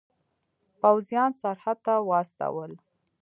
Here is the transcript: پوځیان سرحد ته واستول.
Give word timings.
پوځیان 0.81 1.31
سرحد 1.41 1.77
ته 1.85 1.93
واستول. 2.09 2.71